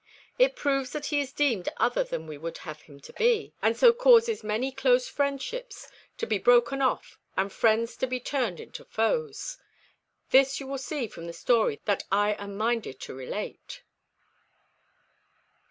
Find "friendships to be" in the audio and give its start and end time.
5.07-6.39